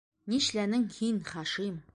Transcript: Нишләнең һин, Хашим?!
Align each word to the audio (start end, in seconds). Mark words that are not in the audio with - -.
Нишләнең 0.33 0.87
һин, 0.97 1.23
Хашим?! 1.31 1.81